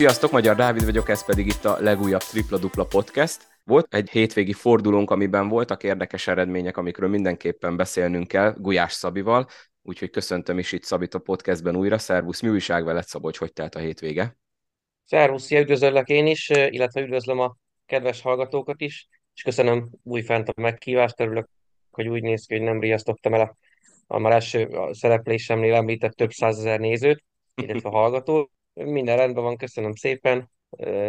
[0.00, 3.46] Sziasztok, Magyar Dávid vagyok, ez pedig itt a legújabb Tripla Dupla Podcast.
[3.64, 9.46] Volt egy hétvégi fordulónk, amiben voltak érdekes eredmények, amikről mindenképpen beszélnünk kell Gulyás Szabival,
[9.82, 11.98] úgyhogy köszöntöm is itt Szabit a podcastben újra.
[11.98, 14.36] Szervusz, mi újság veled Szabolcs, hogy telt a hétvége?
[15.04, 20.60] Szervusz, szia, üdvözöllek én is, illetve üdvözlöm a kedves hallgatókat is, és köszönöm újfent a
[20.60, 21.48] megkívást, örülök,
[21.90, 23.56] hogy úgy néz ki, hogy nem riasztottam el a,
[24.06, 28.50] a már első szereplésemnél említett több százezer nézőt, illetve hallgatót.
[28.84, 30.50] Minden rendben van, köszönöm szépen.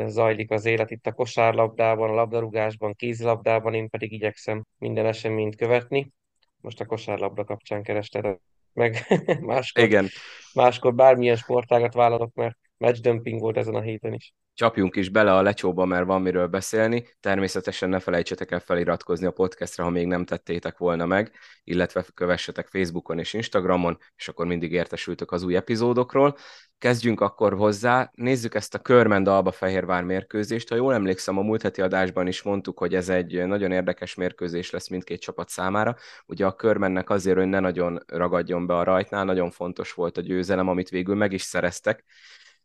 [0.06, 6.12] Zajlik az élet itt a kosárlabdában, a labdarúgásban, kézilabdában, én pedig igyekszem minden eseményt követni.
[6.58, 8.38] Most a kosárlabda kapcsán kerested
[8.74, 9.06] meg
[9.42, 10.08] máskor, Igen.
[10.54, 15.42] máskor bármilyen sportágat vállalok, mert matchdömping volt ezen a héten is csapjunk is bele a
[15.42, 17.08] lecsóba, mert van miről beszélni.
[17.20, 21.32] Természetesen ne felejtsetek el feliratkozni a podcastra, ha még nem tettétek volna meg,
[21.64, 26.38] illetve kövessetek Facebookon és Instagramon, és akkor mindig értesültök az új epizódokról.
[26.78, 30.70] Kezdjünk akkor hozzá, nézzük ezt a Körmend Alba Fehérvár mérkőzést.
[30.70, 34.70] Ha jól emlékszem, a múlt heti adásban is mondtuk, hogy ez egy nagyon érdekes mérkőzés
[34.70, 35.96] lesz mindkét csapat számára.
[36.26, 40.22] Ugye a Körmennek azért, hogy ne nagyon ragadjon be a rajtnál, nagyon fontos volt a
[40.22, 42.04] győzelem, amit végül meg is szereztek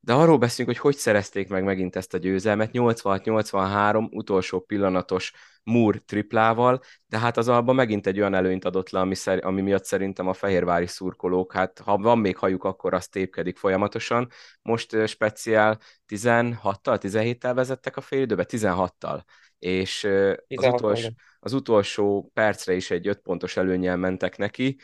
[0.06, 5.32] de arról beszélünk, hogy hogy szerezték meg megint ezt a győzelmet, 86-83 utolsó pillanatos
[5.62, 9.60] Moore triplával, de hát az alba megint egy olyan előnyt adott le, ami, szer- ami
[9.60, 14.28] miatt szerintem a fehérvári szurkolók, hát ha van még hajuk, akkor azt tépkedik folyamatosan.
[14.62, 19.20] Most speciál 16-tal, 17-tel vezettek a félidőbe, 16-tal
[19.58, 20.04] és
[20.48, 21.08] az, utolsó,
[21.40, 24.76] az utolsó percre is egy 5 pontos előnyel mentek neki,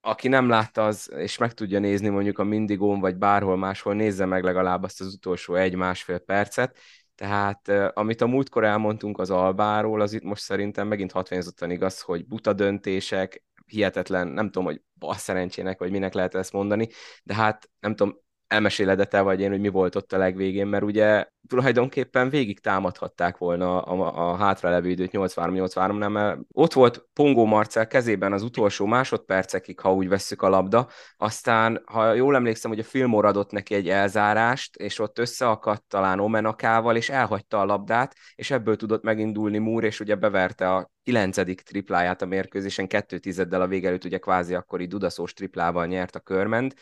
[0.00, 4.24] aki nem látta az, és meg tudja nézni mondjuk a Mindigón, vagy bárhol máshol, nézze
[4.24, 6.78] meg legalább azt az utolsó egy-másfél percet.
[7.14, 12.26] Tehát amit a múltkor elmondtunk az Albáról, az itt most szerintem megint hatványozottan igaz, hogy
[12.26, 16.88] buta döntések, hihetetlen, nem tudom, hogy bal szerencsének, vagy minek lehet ezt mondani,
[17.22, 18.16] de hát nem tudom,
[18.48, 23.36] elmeséled te vagy én, hogy mi volt ott a legvégén, mert ugye tulajdonképpen végig támadhatták
[23.36, 28.86] volna a, a hátralevő időt 83-83, nem, mert ott volt Pongó Marcel kezében az utolsó
[28.86, 33.74] másodpercekig, ha úgy vesszük a labda, aztán, ha jól emlékszem, hogy a Filmor adott neki
[33.74, 39.58] egy elzárást, és ott összeakadt talán Omenakával, és elhagyta a labdát, és ebből tudott megindulni
[39.58, 44.18] Múr, és ugye beverte a kilencedik tripláját a mérkőzésen, kettő tizeddel a vége előtt, ugye
[44.18, 46.74] kvázi akkori dudaszós triplával nyert a körment,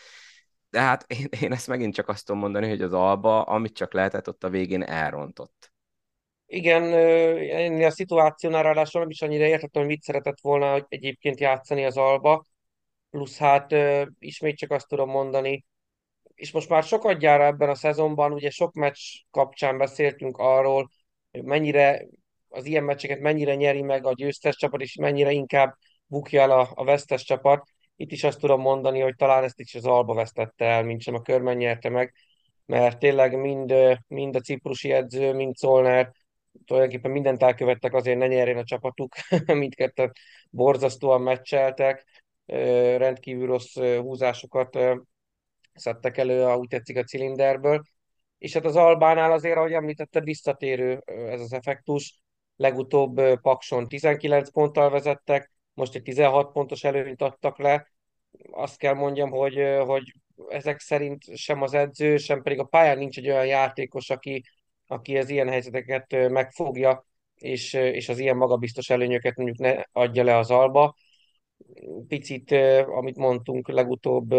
[0.76, 3.92] de hát én, én ezt megint csak azt tudom mondani, hogy az Alba, amit csak
[3.92, 5.72] lehetett, ott a végén elrontott.
[6.46, 6.82] Igen,
[7.48, 11.84] én a szituációnál ráadásul nem is annyira értettem, hogy mit szeretett volna hogy egyébként játszani
[11.84, 12.46] az Alba,
[13.10, 13.74] plusz hát
[14.18, 15.64] ismét csak azt tudom mondani,
[16.34, 18.98] és most már sokat gyára ebben a szezonban, ugye sok meccs
[19.30, 20.90] kapcsán beszéltünk arról,
[21.30, 22.06] hogy mennyire
[22.48, 25.74] az ilyen meccseket mennyire nyeri meg a győztes csapat, és mennyire inkább
[26.06, 27.68] bukja el a, a vesztes csapat.
[27.96, 31.14] Itt is azt tudom mondani, hogy talán ezt is az Alba vesztette el, mint sem
[31.14, 32.14] a körben nyerte meg,
[32.66, 33.74] mert tényleg mind,
[34.06, 36.12] mind a ciprusi edző, mind Szolner
[36.64, 39.14] tulajdonképpen mindent elkövettek azért ne nyerjen a csapatuk,
[39.46, 40.12] mindketten
[40.50, 42.04] borzasztóan meccseltek,
[42.96, 44.78] rendkívül rossz húzásokat
[45.74, 47.82] szedtek elő, úgy tetszik a cilinderből.
[48.38, 52.20] És hát az Albánál azért, ahogy említetted, visszatérő ez az effektus.
[52.56, 57.90] Legutóbb Pakson 19 ponttal vezettek, most egy 16 pontos előnyt adtak le.
[58.50, 60.14] Azt kell mondjam, hogy, hogy
[60.48, 64.44] ezek szerint sem az edző, sem pedig a pályán nincs egy olyan játékos, aki,
[64.86, 70.36] aki az ilyen helyzeteket megfogja, és, és az ilyen magabiztos előnyöket mondjuk ne adja le
[70.36, 70.94] az alba.
[72.08, 72.52] Picit,
[72.86, 74.30] amit mondtunk legutóbb,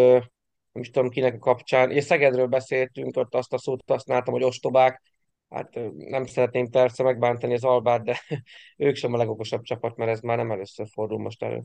[0.72, 4.44] nem is tudom kinek a kapcsán, és Szegedről beszéltünk, ott azt a szót használtam, hogy
[4.44, 5.02] ostobák,
[5.50, 8.20] hát nem szeretném persze megbántani az Albát, de
[8.78, 11.64] ők sem a legokosabb csapat, mert ez már nem először fordul most elő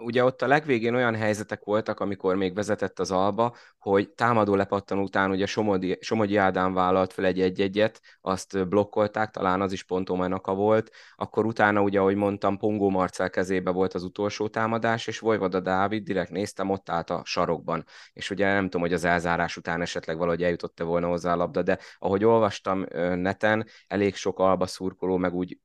[0.00, 4.98] ugye ott a legvégén olyan helyzetek voltak, amikor még vezetett az Alba, hogy támadó lepattan
[4.98, 10.10] után ugye Somogyi, Somogyi Ádám vállalt fel egy egy-egyet, azt blokkolták, talán az is pont
[10.10, 15.18] Omenaka volt, akkor utána ugye, ahogy mondtam, Pongó Marcel kezébe volt az utolsó támadás, és
[15.18, 19.56] Vojvoda Dávid, direkt néztem, ott állt a sarokban, és ugye nem tudom, hogy az elzárás
[19.56, 24.66] után esetleg valahogy eljutott-e volna hozzá a labda, de ahogy olvastam neten, elég sok Alba
[24.66, 25.58] szurkoló, meg úgy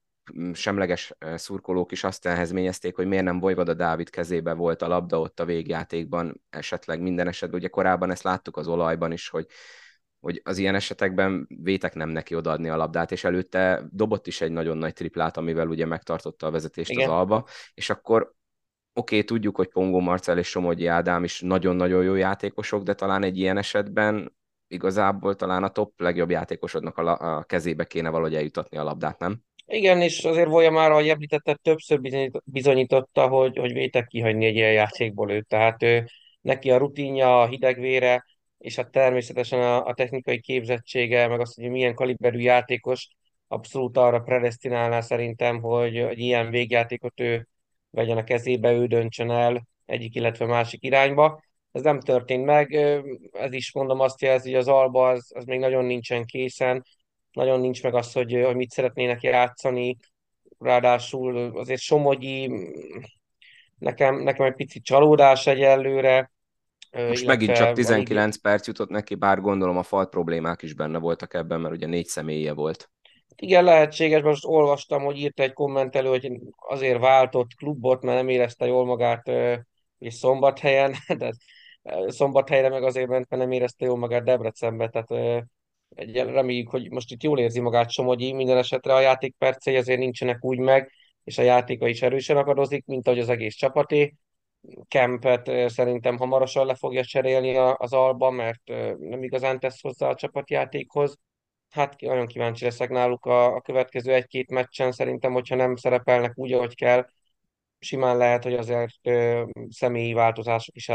[0.53, 5.39] semleges szurkolók is azt elhezményezték, hogy miért nem Vojvoda Dávid kezébe volt a labda ott
[5.39, 7.59] a végjátékban, esetleg minden esetben.
[7.59, 9.47] Ugye korábban ezt láttuk az olajban is, hogy
[10.19, 14.51] hogy az ilyen esetekben vétek nem neki odaadni a labdát, és előtte dobott is egy
[14.51, 17.09] nagyon nagy triplát, amivel ugye megtartotta a vezetést Igen.
[17.09, 18.21] az Alba, és akkor
[18.93, 23.23] oké, okay, tudjuk, hogy Pongó Marcel és Somogyi Ádám is nagyon-nagyon jó játékosok, de talán
[23.23, 24.35] egy ilyen esetben
[24.67, 29.19] igazából talán a top legjobb játékosodnak a, la- a kezébe kéne valahogy eljutatni a labdát,
[29.19, 29.41] nem?
[29.67, 31.99] Igen, és azért már, ahogy említette, többször
[32.45, 35.47] bizonyította, hogy, hogy vétek kihagyni egy ilyen játékból őt.
[35.47, 36.05] Tehát ő,
[36.41, 38.25] neki a rutinja, a hidegvére,
[38.57, 43.07] és hát természetesen a, a technikai képzettsége, meg az, hogy milyen kaliberű játékos,
[43.47, 47.47] abszolút arra predestinálná szerintem, hogy egy ilyen végjátékot ő
[47.89, 51.43] vegyen a kezébe, ő döntsön el egyik, illetve másik irányba.
[51.71, 52.73] Ez nem történt meg,
[53.31, 56.83] ez is mondom azt jelzi, hogy az Alba az, az még nagyon nincsen készen,
[57.35, 59.97] nagyon nincs meg az, hogy, hogy mit szeretnének játszani,
[60.59, 62.51] ráadásul azért Somogyi
[63.77, 66.31] nekem, nekem egy picit csalódás egyelőre,
[67.07, 71.33] most megint csak 19 perc jutott neki, bár gondolom a falt problémák is benne voltak
[71.33, 72.89] ebben, mert ugye négy személye volt.
[73.35, 78.65] Igen, lehetséges, most olvastam, hogy írt egy kommentelő, hogy azért váltott klubot, mert nem érezte
[78.65, 79.31] jól magát
[79.97, 81.33] és szombathelyen, de
[82.07, 85.45] szombathelyre meg azért ment, mert nem érezte jól magát Debrecenbe, tehát
[85.95, 89.99] egy, reméljük, hogy most itt jól érzi magát Somogyi, minden esetre a játék percei azért
[89.99, 90.91] nincsenek úgy meg,
[91.23, 94.13] és a játéka is erősen akadozik, mint ahogy az egész csapaté.
[94.87, 98.61] Kempet szerintem hamarosan le fogja cserélni az Alba, mert
[98.99, 101.17] nem igazán tesz hozzá a csapatjátékhoz.
[101.69, 106.53] Hát nagyon kíváncsi leszek náluk a, a következő egy-két meccsen, szerintem, hogyha nem szerepelnek úgy,
[106.53, 107.05] ahogy kell,
[107.79, 110.89] simán lehet, hogy azért ö, személyi változások is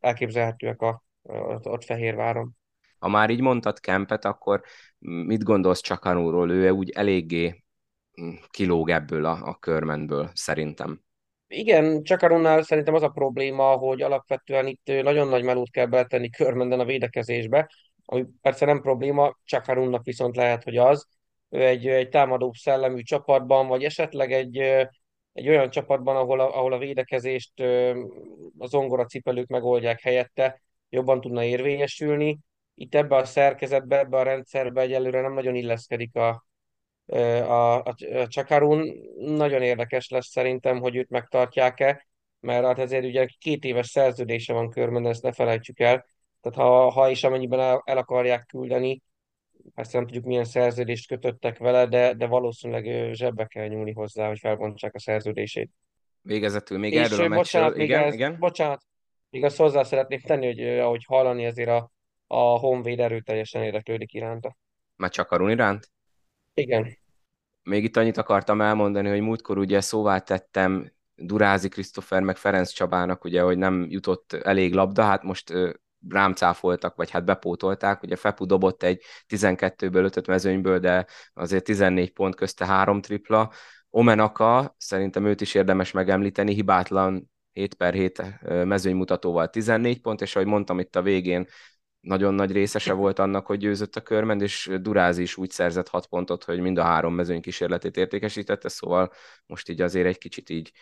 [0.00, 2.56] elképzelhetőek a, ott, ott Fehérváron.
[3.04, 4.62] Ha már így mondtad Kempet, akkor
[4.98, 6.50] mit gondolsz Csakanúról?
[6.50, 7.64] Ő úgy eléggé
[8.12, 11.00] hm, kilóg ebből a, a körmenből, szerintem.
[11.46, 16.80] Igen, Csakarunnál szerintem az a probléma, hogy alapvetően itt nagyon nagy melót kell beletenni körmenden
[16.80, 17.70] a védekezésbe,
[18.04, 21.06] ami persze nem probléma, Csakarunnak viszont lehet, hogy az.
[21.48, 24.58] Ő egy, egy támadó szellemű csapatban, vagy esetleg egy,
[25.32, 27.60] egy olyan csapatban, ahol a, ahol a védekezést
[28.58, 32.38] az zongora cipelők megoldják helyette, jobban tudna érvényesülni.
[32.74, 36.46] Itt ebbe a szerkezetbe, ebbe a rendszerbe egyelőre nem nagyon illeszkedik a,
[37.06, 38.94] a, a, a Csakarun.
[39.18, 42.06] Nagyon érdekes lesz szerintem, hogy őt megtartják-e,
[42.40, 46.06] mert hát ezért ugye két éves szerződése van körben, ezt ne felejtsük el.
[46.40, 49.02] Tehát ha, ha is amennyiben el, el akarják küldeni,
[49.74, 54.38] persze nem tudjuk milyen szerződést kötöttek vele, de, de valószínűleg zsebbe kell nyúlni hozzá, hogy
[54.38, 55.70] felbontsák a szerződését.
[56.20, 58.36] Végezetül még és erről a meccsről, igen, ez, igen.
[58.38, 58.82] Bocsánat,
[59.30, 61.90] még azt hozzá szeretnék tenni, hogy ahogy hallani, ezért a,
[62.26, 64.56] a Honvéd erőteljesen érdeklődik iránta.
[64.96, 65.90] Már csak Arun iránt?
[66.54, 66.98] Igen.
[67.62, 73.24] Még itt annyit akartam elmondani, hogy múltkor ugye szóvá tettem Durázi Krisztofer meg Ferenc Csabának,
[73.24, 75.52] ugye, hogy nem jutott elég labda, hát most
[76.08, 78.02] rám cáfoltak, vagy hát bepótolták.
[78.02, 83.50] Ugye Fepu dobott egy 12-ből 5 mezőnyből, de azért 14 pont közte három tripla.
[83.90, 88.22] Omenaka, szerintem őt is érdemes megemlíteni, hibátlan 7 per 7
[88.64, 91.46] mezőnymutatóval 14 pont, és ahogy mondtam itt a végén,
[92.04, 96.06] nagyon nagy részese volt annak, hogy győzött a körmend, és Durázi is úgy szerzett hat
[96.06, 99.12] pontot, hogy mind a három mezőny kísérletét értékesítette, szóval
[99.46, 100.72] most így azért egy kicsit így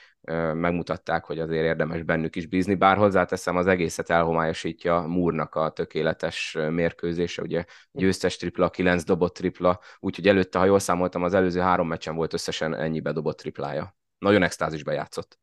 [0.55, 6.57] megmutatták, hogy azért érdemes bennük is bízni, bár hozzáteszem, az egészet elhomályosítja Múrnak a tökéletes
[6.71, 11.89] mérkőzése, ugye győztes tripla, kilenc dobott tripla, úgyhogy előtte, ha jól számoltam, az előző három
[11.89, 13.97] meccsen volt összesen ennyi bedobott triplája.
[14.19, 15.41] Nagyon extázisbe játszott.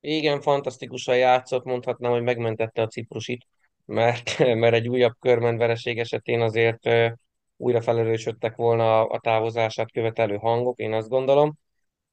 [0.00, 3.46] Igen, fantasztikusan játszott, mondhatnám, hogy megmentette a ciprusit
[3.88, 6.88] mert, mert egy újabb körmenvereség esetén azért
[7.56, 11.58] újra felerősödtek volna a távozását követelő hangok, én azt gondolom.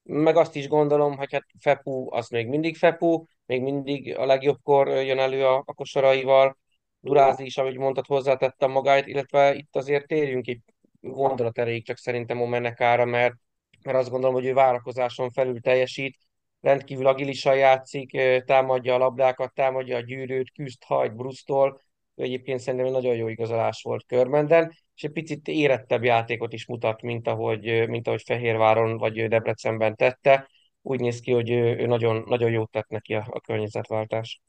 [0.03, 4.87] Meg azt is gondolom, hogy hát Fepu az még mindig Fepu, még mindig a legjobbkor
[4.87, 6.57] jön elő a, a kosaraival.
[6.99, 10.59] Durázi is, ahogy mondtad, hozzátette magáit, illetve itt azért térjünk egy
[11.01, 13.35] gondolat erejéig csak szerintem a menekára, mert,
[13.83, 16.17] mert azt gondolom, hogy ő várakozáson felül teljesít,
[16.65, 21.81] rendkívül agilisan játszik, támadja a labdákat, támadja a gyűrűt, küzd, hajt, brusztol.
[22.15, 26.67] Ő egyébként szerintem egy nagyon jó igazolás volt Körmenden, és egy picit érettebb játékot is
[26.67, 30.49] mutat, mint ahogy, mint ahogy Fehérváron vagy Debrecenben tette.
[30.81, 34.41] Úgy néz ki, hogy ő nagyon, nagyon jót tett neki a, a környezetváltás.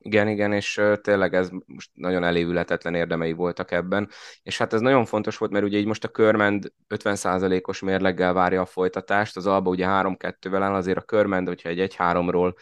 [0.00, 4.08] Igen, igen, és tényleg ez most nagyon elévületetlen érdemei voltak ebben,
[4.42, 8.60] és hát ez nagyon fontos volt, mert ugye így most a Körmend 50%-os mérleggel várja
[8.60, 12.54] a folytatást, az Alba ugye 3-2-vel áll, azért a Körmend, hogyha egy 1-3-ról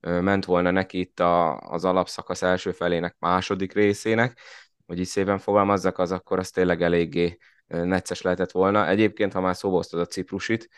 [0.00, 4.38] ment volna neki itt a, az alapszakasz első felének második részének,
[4.86, 8.88] hogy így szépen fogalmazzak, az akkor az tényleg eléggé necces lehetett volna.
[8.88, 10.68] Egyébként, ha már szóba a ciprusit,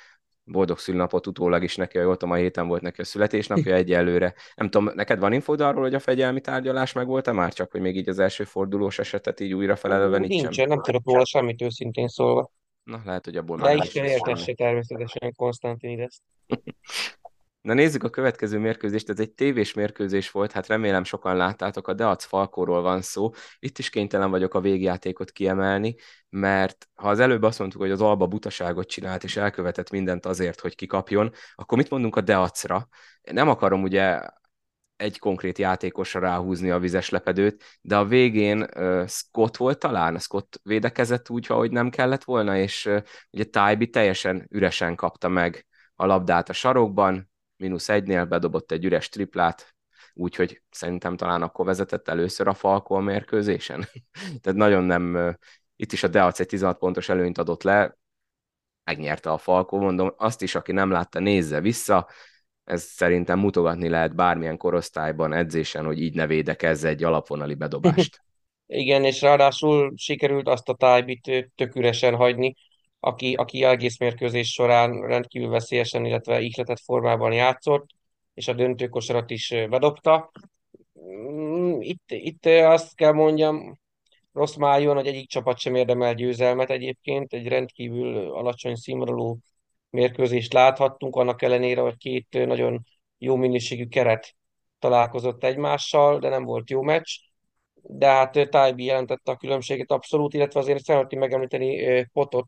[0.46, 4.34] boldog szülnapot utólag is neki, hogy a héten volt neki a születésnapja egyelőre.
[4.54, 7.80] Nem tudom, neked van infód arról, hogy a fegyelmi tárgyalás meg volt-e már, csak hogy
[7.80, 10.50] még így az első fordulós esetet így újra felelevenítsem?
[10.50, 12.50] Nincs, nem tudok róla semmit őszintén szólva.
[12.82, 16.20] Na, lehet, hogy abból De is értesse természetesen Konstantinides.
[17.66, 21.92] Na nézzük a következő mérkőzést, ez egy tévés mérkőzés volt, hát remélem sokan láttátok, a
[21.92, 23.30] Deac Falkóról van szó.
[23.58, 25.94] Itt is kénytelen vagyok a végjátékot kiemelni,
[26.28, 30.60] mert ha az előbb azt mondtuk, hogy az Alba butaságot csinált, és elkövetett mindent azért,
[30.60, 32.88] hogy kikapjon, akkor mit mondunk a Deacra?
[33.22, 34.20] Nem akarom ugye
[34.96, 40.60] egy konkrét játékosra ráhúzni a vizes lepedőt, de a végén uh, Scott volt talán, Scott
[40.62, 46.06] védekezett úgy, ahogy nem kellett volna, és uh, ugye Tybee teljesen üresen kapta meg a
[46.06, 49.74] labdát a sarokban, mínusz egynél bedobott egy üres triplát,
[50.14, 53.84] úgyhogy szerintem talán akkor vezetett először a Falko a mérkőzésen.
[54.42, 55.36] Tehát nagyon nem,
[55.76, 57.96] itt is a Deac egy 16 pontos előnyt adott le,
[58.84, 62.08] megnyerte a Falko, mondom, azt is, aki nem látta, nézze vissza,
[62.64, 68.20] ez szerintem mutogatni lehet bármilyen korosztályban, edzésen, hogy így ne védekezze egy alapvonali bedobást.
[68.66, 72.54] Igen, és ráadásul sikerült azt a tájbit tök üresen hagyni,
[73.06, 77.86] aki, aki egész mérkőzés során rendkívül veszélyesen, illetve ihletett formában játszott,
[78.34, 80.30] és a döntőkosarat is bedobta.
[81.00, 83.78] Mm, itt, itt azt kell mondjam,
[84.32, 89.38] rossz májon, hogy egyik csapat sem érdemel győzelmet egyébként, egy rendkívül alacsony színvonalú
[89.90, 92.84] mérkőzést láthattunk, annak ellenére, hogy két nagyon
[93.18, 94.34] jó minőségű keret
[94.78, 97.10] találkozott egymással, de nem volt jó meccs.
[97.74, 102.46] De hát Tybee jelentette a különbséget abszolút, illetve azért szeretném megemlíteni Potot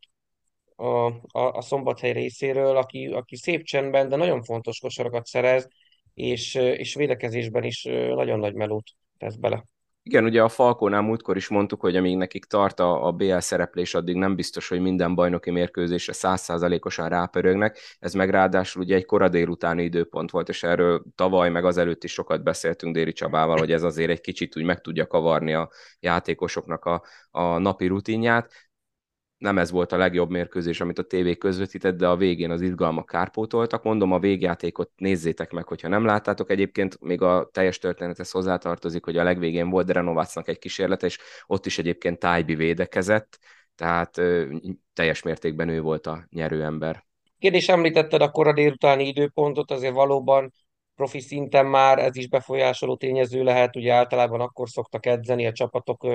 [0.80, 1.06] a,
[1.38, 5.68] a, a szombathely részéről, aki, aki szép csendben, de nagyon fontos kosarakat szerez,
[6.14, 7.82] és, és védekezésben is
[8.14, 9.64] nagyon nagy melót tesz bele.
[10.02, 13.94] Igen, ugye a Falkónál múltkor is mondtuk, hogy amíg nekik tart a, a BL szereplés,
[13.94, 17.78] addig nem biztos, hogy minden bajnoki mérkőzésre százszázalékosan rápörögnek.
[17.98, 22.12] Ez meg ráadásul ugye egy kora délutáni időpont volt, és erről tavaly meg azelőtt is
[22.12, 25.70] sokat beszéltünk Déri Csabával, hogy ez azért egy kicsit úgy meg tudja kavarni a
[26.00, 28.67] játékosoknak a, a napi rutinját
[29.38, 33.06] nem ez volt a legjobb mérkőzés, amit a tévé közvetített, de a végén az izgalmak
[33.06, 33.82] kárpótoltak.
[33.82, 36.50] Mondom, a végjátékot nézzétek meg, hogyha nem láttátok.
[36.50, 41.66] Egyébként még a teljes történethez hozzátartozik, hogy a legvégén volt Drenovacnak egy kísérlet, és ott
[41.66, 43.38] is egyébként Tájbi védekezett,
[43.74, 44.56] tehát ö,
[44.94, 47.06] teljes mértékben ő volt a nyerőember.
[47.38, 50.52] Kérdés, említetted a kora délutáni időpontot, azért valóban
[50.94, 56.06] profi szinten már ez is befolyásoló tényező lehet, ugye általában akkor szoktak edzeni a csapatok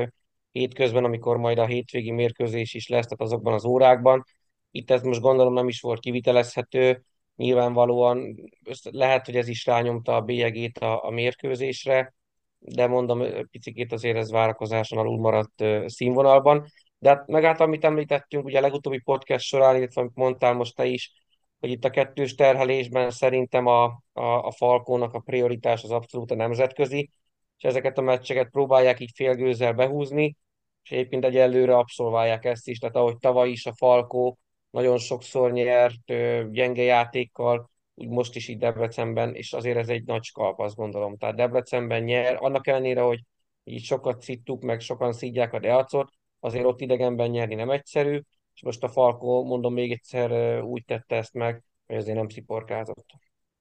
[0.54, 4.24] hétközben, amikor majd a hétvégi mérkőzés is lesz, tehát azokban az órákban.
[4.72, 7.04] Itt ez most gondolom nem is volt kivitelezhető,
[7.36, 8.36] nyilvánvalóan
[8.84, 12.14] lehet, hogy ez is rányomta a bélyegét a, a mérkőzésre,
[12.60, 16.66] de mondom, picit azért ez várakozáson alul maradt színvonalban.
[16.98, 20.76] De hát meg hát, amit említettünk, ugye a legutóbbi podcast során, illetve amit mondtál most
[20.76, 21.12] te is,
[21.60, 23.84] hogy itt a kettős terhelésben szerintem a,
[24.14, 27.10] a, a Falkónak a prioritás az abszolút a nemzetközi,
[27.58, 30.36] és ezeket a meccseket próbálják így félgőzzel behúzni,
[30.84, 34.38] és egyébként egyelőre abszolválják ezt is, tehát ahogy tavaly is a Falkó
[34.70, 36.06] nagyon sokszor nyert
[36.52, 41.18] gyenge játékkal, úgy most is itt Debrecenben, és azért ez egy nagy skalp, azt gondolom.
[41.18, 43.20] Tehát Debrecenben nyer, annak ellenére, hogy
[43.64, 48.22] így sokat szittuk, meg sokan szídják a Deacot, azért ott idegenben nyerni nem egyszerű,
[48.54, 53.06] és most a Falkó, mondom még egyszer, úgy tette ezt meg, hogy azért nem sziporkázott.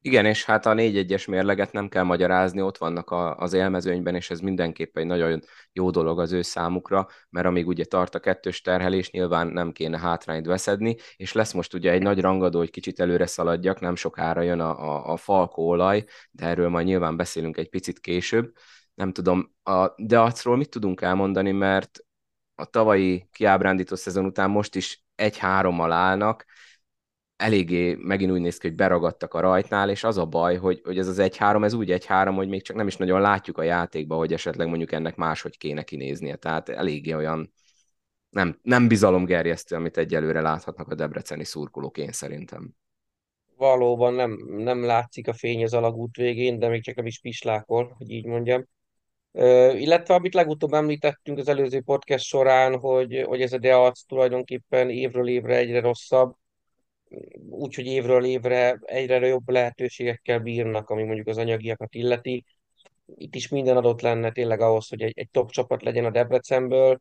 [0.04, 4.30] Igen, és hát a 4-1-es mérleget nem kell magyarázni, ott vannak a, az élmezőnyben, és
[4.30, 5.42] ez mindenképp egy nagyon
[5.72, 9.98] jó dolog az ő számukra, mert amíg ugye tart a kettős terhelés, nyilván nem kéne
[9.98, 14.40] hátrányt veszedni, és lesz most ugye egy nagy rangadó, hogy kicsit előre szaladjak, nem sokára
[14.40, 18.52] jön a, a, a falkó olaj, de erről majd nyilván beszélünk egy picit később.
[18.94, 21.98] Nem tudom, a Deacról mit tudunk elmondani, mert
[22.54, 26.44] a tavalyi kiábrándító szezon után most is egy-hárommal állnak,
[27.42, 30.98] eléggé megint úgy néz ki, hogy beragadtak a rajtnál, és az a baj, hogy, hogy
[30.98, 34.16] ez az 1-3, ez úgy 1-3, hogy még csak nem is nagyon látjuk a játékba,
[34.16, 36.36] hogy esetleg mondjuk ennek máshogy kéne kinéznie.
[36.36, 37.52] Tehát eléggé olyan
[38.28, 42.70] nem, nem bizalomgerjesztő, amit egyelőre láthatnak a debreceni szurkolók, én szerintem.
[43.56, 47.94] Valóban nem, nem látszik a fény az alagút végén, de még csak nem is pislákol,
[47.98, 48.66] hogy így mondjam.
[49.30, 54.90] Uh, illetve amit legutóbb említettünk az előző podcast során, hogy, hogy ez a Deac tulajdonképpen
[54.90, 56.34] évről évre egyre rosszabb,
[57.50, 62.44] úgyhogy évről évre egyre jobb lehetőségekkel bírnak, ami mondjuk az anyagiakat illeti.
[63.14, 67.00] Itt is minden adott lenne tényleg ahhoz, hogy egy, egy top csapat legyen a Debrecenből.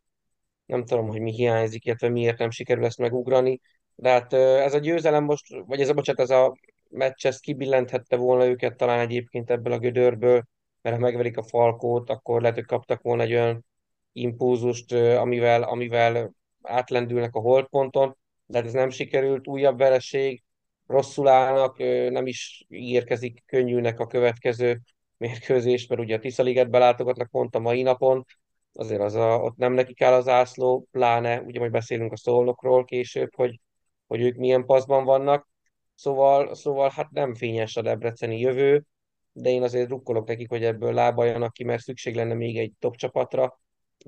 [0.66, 3.60] Nem tudom, hogy mi hiányzik, illetve miért nem sikerül ezt megugrani.
[3.96, 6.56] De hát ez a győzelem most, vagy ez a bocsánat, ez a
[6.90, 10.44] meccs, ez kibillenthette volna őket talán egyébként ebből a gödörből,
[10.82, 13.66] mert ha megverik a Falkót, akkor lehet, hogy kaptak volna egy olyan
[14.12, 18.18] impulzust, amivel, amivel átlendülnek a holdponton
[18.52, 20.44] de hát ez nem sikerült, újabb vereség,
[20.88, 21.78] rosszul állnak,
[22.10, 24.82] nem is érkezik könnyűnek a következő
[25.18, 28.26] mérkőzés, mert ugye a Tiszaliget belátogatnak pont a mai napon,
[28.74, 32.86] azért az a, ott nem nekik áll az ászló, pláne, ugye majd beszélünk a szolnokról
[32.86, 33.60] később, hogy,
[34.08, 35.48] hogy ők milyen paszban vannak,
[35.96, 38.86] szóval, szóval hát nem fényes a debreceni jövő,
[39.34, 42.96] de én azért rukkolok nekik, hogy ebből lábaljanak ki, mert szükség lenne még egy top
[42.96, 43.60] csapatra,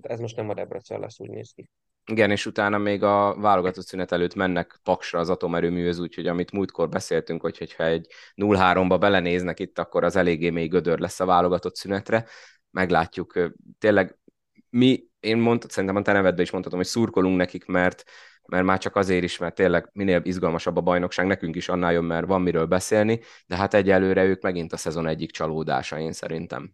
[0.02, 1.70] ez most nem a Debrecen lesz, úgy néz ki.
[2.06, 6.90] Igen, és utána még a válogatott szünet előtt mennek Paksra az atomerőműhöz, úgyhogy amit múltkor
[6.90, 11.76] beszéltünk, hogy hogyha egy 0-3-ba belenéznek itt, akkor az eléggé még gödör lesz a válogatott
[11.76, 12.26] szünetre.
[12.72, 13.40] Meglátjuk.
[13.80, 14.18] Tényleg
[14.70, 18.04] mi, én mondtam, szerintem a te nevedbe is mondhatom, hogy szurkolunk nekik, mert
[18.48, 22.04] mert már csak azért is, mert tényleg minél izgalmasabb a bajnokság, nekünk is annál jön,
[22.04, 26.74] mert van miről beszélni, de hát egyelőre ők megint a szezon egyik csalódása, én szerintem.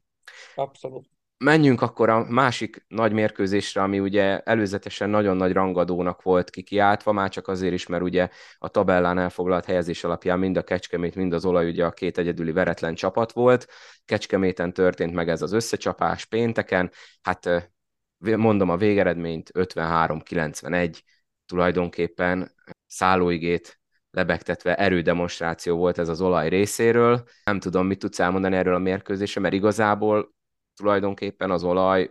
[0.55, 1.09] Abszolút.
[1.43, 7.29] Menjünk akkor a másik nagy mérkőzésre, ami ugye előzetesen nagyon nagy rangadónak volt kikiáltva, már
[7.29, 11.45] csak azért is, mert ugye a tabellán elfoglalt helyezés alapján mind a Kecskemét, mind az
[11.45, 13.67] olaj ugye a két egyedüli veretlen csapat volt.
[14.05, 16.91] Kecskeméten történt meg ez az összecsapás pénteken,
[17.21, 17.71] hát
[18.17, 20.99] mondom a végeredményt 53-91,
[21.45, 22.55] tulajdonképpen
[22.87, 23.79] szállóigét
[24.11, 27.23] lebegtetve erődemonstráció volt ez az olaj részéről.
[27.43, 30.37] Nem tudom, mit tudsz elmondani erről a mérkőzésről, mert igazából
[30.79, 32.09] tulajdonképpen az olaj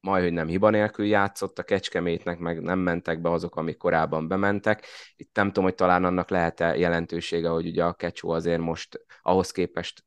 [0.00, 4.28] majd, hogy nem hiba nélkül játszott a Kecskemétnek, meg nem mentek be azok, amik korábban
[4.28, 4.86] bementek.
[5.16, 9.50] Itt nem tudom, hogy talán annak lehet-e jelentősége, hogy ugye a Kecsó azért most ahhoz
[9.50, 10.04] képest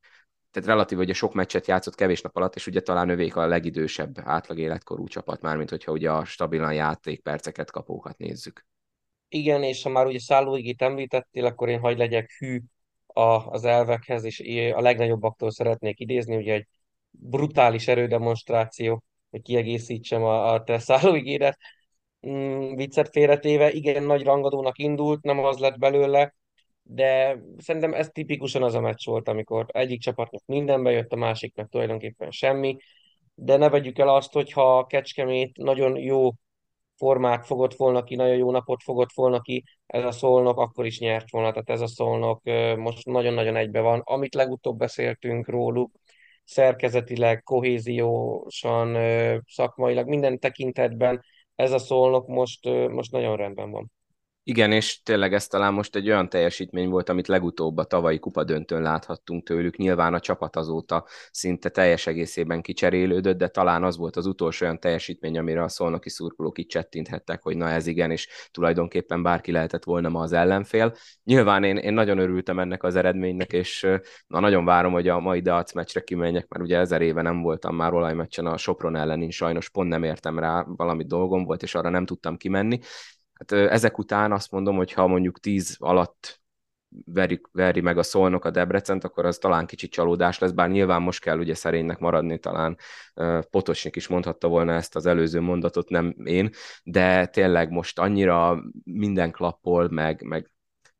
[0.51, 3.47] tehát relatív, hogy a sok meccset játszott kevés nap alatt, és ugye talán övék a
[3.47, 8.65] legidősebb átlag életkorú csapat, mármint hogyha ugye a stabilan játékperceket kapókat nézzük.
[9.27, 12.59] Igen, és ha már ugye szállóigét említettél, akkor én hagy legyek hű
[13.05, 14.39] a, az elvekhez, és
[14.75, 16.67] a legnagyobbaktól szeretnék idézni, ugye egy
[17.11, 21.57] brutális erődemonstráció, hogy kiegészítsem a, a te szállóigédet.
[22.27, 26.33] Mm, viccet félretéve, igen, nagy rangadónak indult, nem az lett belőle,
[26.81, 31.69] de szerintem ez tipikusan az a meccs volt, amikor egyik csapatnak minden bejött, a másiknak
[31.69, 32.77] tulajdonképpen semmi,
[33.35, 36.31] de ne vegyük el azt, hogyha a Kecskemét nagyon jó
[36.95, 40.99] formát fogott volna ki, nagyon jó napot fogott volna ki, ez a szolnok akkor is
[40.99, 42.41] nyert volna, tehát ez a szolnok
[42.77, 44.01] most nagyon-nagyon egybe van.
[44.03, 45.91] Amit legutóbb beszéltünk róluk,
[46.49, 48.97] szerkezetileg, kohéziósan,
[49.47, 51.23] szakmailag, minden tekintetben
[51.55, 53.91] ez a szolnok most, most nagyon rendben van.
[54.49, 58.81] Igen, és tényleg ez talán most egy olyan teljesítmény volt, amit legutóbb a tavalyi kupadöntőn
[58.81, 59.77] láthattunk tőlük.
[59.77, 64.79] Nyilván a csapat azóta szinte teljes egészében kicserélődött, de talán az volt az utolsó olyan
[64.79, 69.83] teljesítmény, amire a szolnoki szurkolók itt csettinthettek, hogy na ez igen, és tulajdonképpen bárki lehetett
[69.83, 70.95] volna ma az ellenfél.
[71.23, 73.87] Nyilván én, én nagyon örültem ennek az eredménynek, és
[74.27, 77.75] na, nagyon várom, hogy a mai Darts meccsre kimenjek, mert ugye ezer éve nem voltam
[77.75, 81.75] már olajmeccsen a Sopron ellen, én sajnos pont nem értem rá, valami dolgom volt, és
[81.75, 82.79] arra nem tudtam kimenni
[83.39, 86.41] Hát ezek után azt mondom, hogy ha mondjuk 10 alatt
[87.05, 91.01] veri, veri meg a szolnok a Debrecent, akkor az talán kicsit csalódás lesz, bár nyilván
[91.01, 92.77] most kell ugye szerénynek maradni, talán
[93.49, 96.49] Potosnik is mondhatta volna ezt az előző mondatot, nem én,
[96.83, 100.51] de tényleg most annyira minden klappol, meg, meg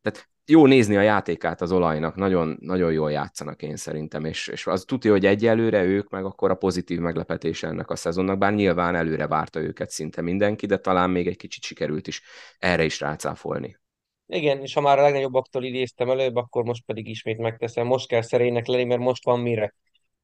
[0.02, 4.68] tehát jó nézni a játékát az olajnak, nagyon, nagyon jól játszanak én szerintem, és, és
[4.68, 8.96] az tudja, hogy egyelőre ők meg akkor a pozitív meglepetés ennek a szezonnak, bár nyilván
[8.96, 12.22] előre várta őket szinte mindenki, de talán még egy kicsit sikerült is
[12.60, 13.80] erre is rácáfolni.
[14.26, 17.86] Igen, és ha már a legnagyobbaktól idéztem előbb, akkor most pedig ismét megteszem.
[17.86, 19.76] Most kell szerénynek lenni, mert most van mire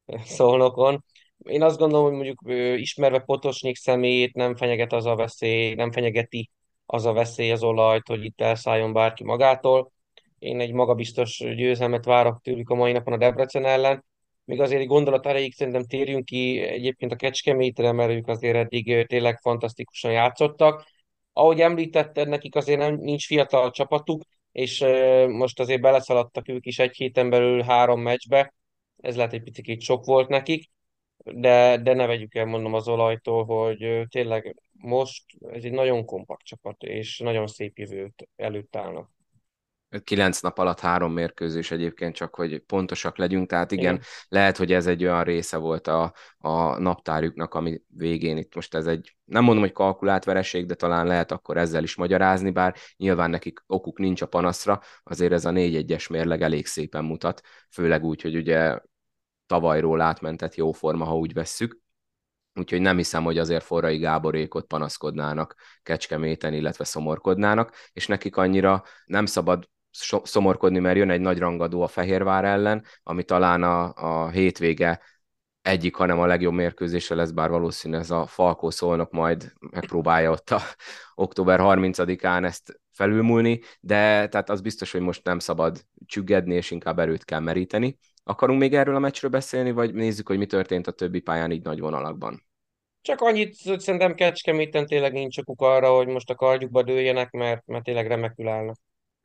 [0.24, 1.04] szolnokon.
[1.38, 2.40] Én azt gondolom, hogy mondjuk
[2.80, 6.50] ismerve Potosnyik személyét nem fenyeget az a veszély, nem fenyegeti
[6.86, 9.94] az a veszély az olajt, hogy itt elszálljon bárki magától
[10.46, 14.04] én egy magabiztos győzelmet várok tőlük a mai napon a Debrecen ellen.
[14.44, 19.06] Még azért egy gondolat erejéig szerintem térjünk ki egyébként a Kecskemétre, mert ők azért eddig
[19.06, 20.86] tényleg fantasztikusan játszottak.
[21.32, 24.84] Ahogy említetted, nekik azért nem, nincs fiatal csapatuk, és
[25.28, 28.54] most azért beleszaladtak ők is egy héten belül három meccsbe.
[28.96, 30.70] Ez lehet egy picit sok volt nekik,
[31.16, 36.44] de, de ne vegyük el, mondom az olajtól, hogy tényleg most ez egy nagyon kompakt
[36.44, 39.15] csapat, és nagyon szép jövőt előtt állnak
[40.04, 44.06] kilenc nap alatt három mérkőzés egyébként, csak hogy pontosak legyünk, tehát igen, igen.
[44.28, 48.86] lehet, hogy ez egy olyan része volt a, a naptárjuknak, ami végén itt most ez
[48.86, 53.30] egy, nem mondom, hogy kalkulált vereség, de talán lehet akkor ezzel is magyarázni, bár nyilván
[53.30, 58.22] nekik okuk nincs a panaszra, azért ez a 4-1-es mérleg elég szépen mutat, főleg úgy,
[58.22, 58.78] hogy ugye
[59.46, 61.84] tavalyról átmentett jó forma, ha úgy vesszük,
[62.54, 69.26] úgyhogy nem hiszem, hogy azért Forrai Gáborékot panaszkodnának Kecskeméten, illetve szomorkodnának, és nekik annyira nem
[69.26, 69.68] szabad
[70.22, 75.00] szomorkodni, mert jön egy nagy rangadó a Fehérvár ellen, ami talán a, a hétvége
[75.62, 80.50] egyik, hanem a legjobb mérkőzése lesz, bár valószínű ez a Falkó szólnak majd megpróbálja ott
[80.50, 80.60] a
[81.14, 86.98] október 30-án ezt felülmúlni, de tehát az biztos, hogy most nem szabad csüggedni, és inkább
[86.98, 87.98] erőt kell meríteni.
[88.24, 91.64] Akarunk még erről a meccsről beszélni, vagy nézzük, hogy mi történt a többi pályán így
[91.64, 92.46] nagy vonalakban?
[93.00, 97.66] Csak annyit, hogy szerintem Kecskeméten tényleg nincs okuk arra, hogy most a kardjukba dőljenek, mert,
[97.66, 98.76] mert tényleg remekül állnak.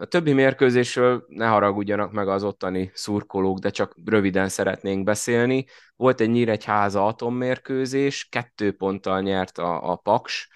[0.01, 5.65] A többi mérkőzésről ne haragudjanak meg az ottani szurkolók, de csak röviden szeretnénk beszélni.
[5.95, 10.49] Volt egy Nyíregyháza atommérkőzés, kettő ponttal nyert a, a Paks,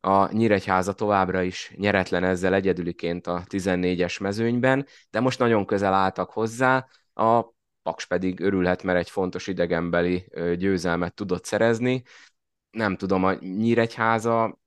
[0.00, 6.30] a, Nyíregyháza továbbra is nyeretlen ezzel egyedüliként a 14-es mezőnyben, de most nagyon közel álltak
[6.30, 7.44] hozzá, a
[7.82, 12.02] Paks pedig örülhet, mert egy fontos idegenbeli győzelmet tudott szerezni.
[12.70, 14.58] Nem tudom, a Nyíregyháza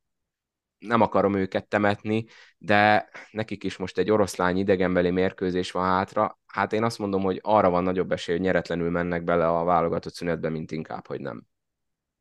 [0.82, 2.26] nem akarom őket temetni,
[2.58, 6.40] de nekik is most egy oroszlány idegenbeli mérkőzés van hátra.
[6.46, 10.14] Hát én azt mondom, hogy arra van nagyobb esély, hogy nyeretlenül mennek bele a válogatott
[10.14, 11.44] szünetbe, mint inkább, hogy nem.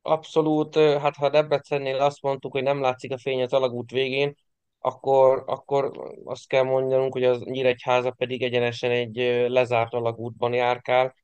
[0.03, 4.35] Abszolút, hát ha Debrecennél azt mondtuk, hogy nem látszik a fény az alagút végén,
[4.79, 5.91] akkor, akkor
[6.25, 9.17] azt kell mondanunk, hogy az Nyíregyháza pedig egyenesen egy
[9.49, 11.15] lezárt alagútban járkál.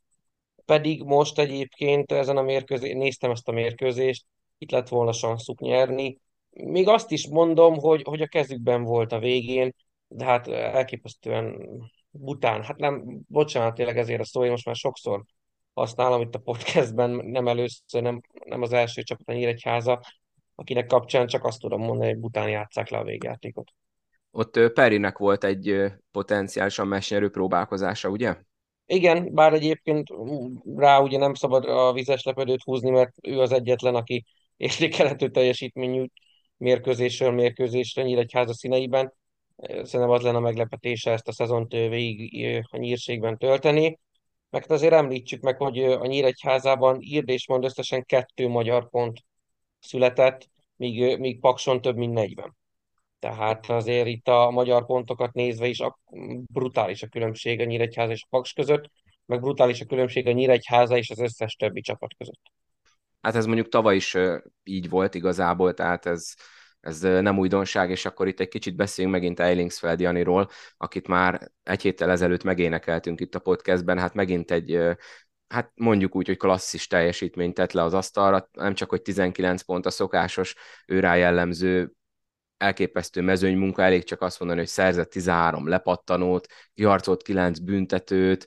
[0.64, 4.24] Pedig most egyébként ezen a mérkőzésen, néztem ezt a mérkőzést,
[4.58, 6.20] itt lett volna sanszuk nyerni,
[6.64, 9.74] még azt is mondom, hogy, hogy a kezükben volt a végén,
[10.08, 11.68] de hát elképesztően
[12.10, 12.62] bután.
[12.62, 15.24] Hát nem, bocsánat tényleg ezért a szó, én most már sokszor
[15.74, 20.00] használom itt a podcastben, nem először, nem, nem az első csapat a Nyíregyháza,
[20.54, 23.72] akinek kapcsán csak azt tudom mondani, hogy bután játszák le a végjátékot.
[24.30, 28.36] Ott Perinek volt egy potenciálisan mesnyerő próbálkozása, ugye?
[28.86, 30.08] Igen, bár egyébként
[30.76, 34.24] rá ugye nem szabad a vizes lepedőt húzni, mert ő az egyetlen, aki
[34.56, 36.06] értékelhető teljesítményű
[36.56, 39.12] mérkőzésről mérkőzésre Nyíregyháza színeiben.
[39.56, 43.98] Szerintem az lenne a meglepetése ezt a szezont végig a nyírségben tölteni.
[44.50, 49.24] Meg hát azért említsük meg, hogy a Nyíregyházában írd és mond összesen kettő magyar pont
[49.78, 52.56] született, míg, míg Pakson több mint 40.
[53.18, 55.98] Tehát azért itt a magyar pontokat nézve is a,
[56.52, 58.90] brutális a különbség a Nyíregyháza és a Paks között,
[59.24, 62.40] meg brutális a különbség a Nyíregyháza és az összes többi csapat között.
[63.26, 64.16] Hát ez mondjuk tavaly is
[64.62, 66.34] így volt igazából, tehát ez,
[66.80, 71.82] ez nem újdonság, és akkor itt egy kicsit beszéljünk megint Eilingsfeld Janiról, akit már egy
[71.82, 74.80] héttel ezelőtt megénekeltünk itt a podcastben, hát megint egy
[75.48, 79.86] hát mondjuk úgy, hogy klasszis teljesítményt tett le az asztalra, nem csak, hogy 19 pont
[79.86, 80.54] a szokásos
[80.86, 81.92] őrá jellemző
[82.56, 88.46] elképesztő mezőny munka, elég csak azt mondani, hogy szerzett 13 lepattanót, kiharcolt 9 büntetőt,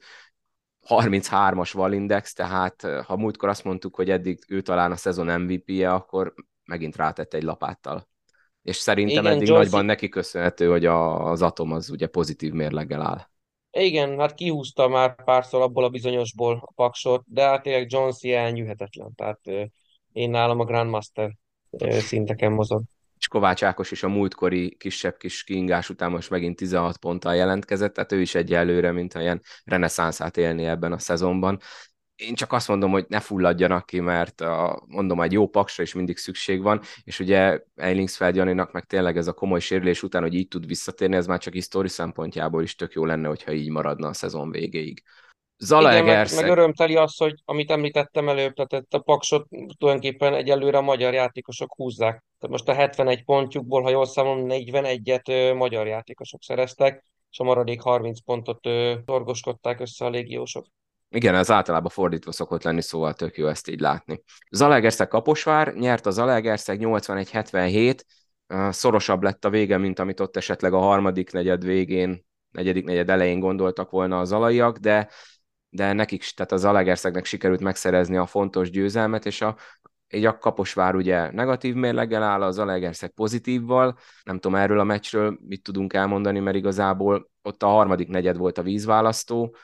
[0.87, 6.33] 33-as valindex, tehát ha múltkor azt mondtuk, hogy eddig ő talán a szezon MVP-je, akkor
[6.65, 8.07] megint rátett egy lapáttal.
[8.61, 9.63] És szerintem Igen, eddig Joyce...
[9.63, 13.27] nagyban neki köszönhető, hogy a, az Atom az ugye pozitív mérleggel áll.
[13.71, 19.15] Igen, hát kihúzta már párszor abból a bizonyosból a paksot, de hát tényleg Jones elnyűhetetlen.
[19.15, 19.39] Tehát
[20.11, 21.35] én nálam a Grandmaster
[21.99, 22.81] szinteken mozog
[23.19, 27.93] és Kovács Ákos is a múltkori kisebb kis kiingás után most megint 16 ponttal jelentkezett,
[27.93, 31.59] tehát ő is egy előre, mint ilyen reneszánszát élni ebben a szezonban.
[32.15, 35.93] Én csak azt mondom, hogy ne fulladjanak ki, mert a, mondom, egy jó paksra is
[35.93, 40.33] mindig szükség van, és ugye Eilingsfeld Janinak meg tényleg ez a komoly sérülés után, hogy
[40.33, 44.07] így tud visszatérni, ez már csak históri szempontjából is tök jó lenne, hogyha így maradna
[44.07, 45.03] a szezon végéig.
[45.57, 46.39] Zalaegerszeg.
[46.39, 51.13] Meg, meg örömteli az, hogy amit említettem előbb, tehát a paksot tulajdonképpen egyelőre a magyar
[51.13, 52.23] játékosok húzzák.
[52.39, 57.43] Tehát most a 71 pontjukból, ha jól számolom, 41-et ö, magyar játékosok szereztek, és a
[57.43, 58.59] maradék 30 pontot
[59.05, 60.65] torgoskodták össze a légiósok.
[61.09, 64.21] Igen, ez általában fordítva szokott lenni, szóval tök jó ezt így látni.
[64.51, 67.99] Zalaegerszeg Kaposvár, nyert a Zalaegerszeg 81-77,
[68.69, 73.39] szorosabb lett a vége, mint amit ott esetleg a harmadik negyed végén, negyedik negyed elején
[73.39, 75.09] gondoltak volna az alaiak, de
[75.69, 79.55] de nekik, tehát az Alegerszegnek sikerült megszerezni a fontos győzelmet, és a,
[80.13, 83.97] így a Kaposvár ugye negatív mérleggel áll, az Alegerszeg pozitívval.
[84.23, 88.57] Nem tudom erről a meccsről mit tudunk elmondani, mert igazából ott a harmadik negyed volt
[88.57, 89.55] a vízválasztó,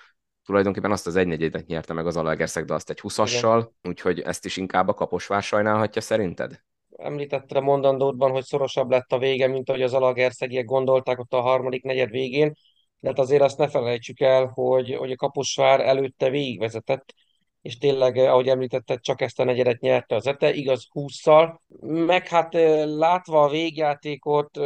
[0.46, 4.58] tulajdonképpen azt az egynegyedet nyerte meg az Alegerszeg, de azt egy 20-assal, úgyhogy ezt is
[4.58, 6.64] inkább a Kaposvár sajnálhatja szerinted?
[6.98, 11.42] Említetted a mondandódban, hogy szorosabb lett a vége, mint ahogy az Alagerszegiek gondolták ott a
[11.42, 12.54] harmadik negyed végén
[13.06, 17.14] de hát azért azt ne felejtsük el, hogy, hogy a Kaposvár előtte végigvezetett,
[17.66, 22.54] és tényleg, ahogy említetted, csak ezt a negyedet nyerte az ETE, igaz 20-szal, meg hát
[22.84, 24.58] látva a végjátékot,